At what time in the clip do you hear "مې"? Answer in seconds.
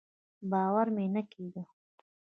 0.95-1.05